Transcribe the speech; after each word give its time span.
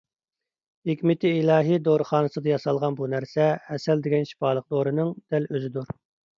ھېكمىتى 0.89 1.33
ئىلاھىي 1.41 1.81
دورىخانىسىدا 1.89 2.51
ياسالغان 2.53 2.99
بۇ 3.03 3.11
نەرسە 3.17 3.47
ھەسەل 3.69 4.05
دېگەن 4.09 4.29
شىپالىق 4.33 4.69
دورىنىڭ 4.77 5.17
دەل 5.33 5.51
ئۆزىدۇر. 5.55 5.97